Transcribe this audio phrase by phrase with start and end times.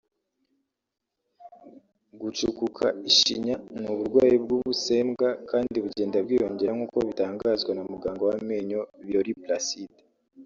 [2.21, 9.99] Gucukuka ishinya ni uburwayi bw’ubusembwa kandi bugenda bwiyongera nk’uko bitangazwa na Muganga w’amenyo Birori Placide